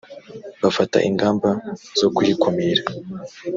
bafata 0.61 0.97
ingamba 1.09 1.49
zo 1.99 2.07
kuyikumira 2.15 2.83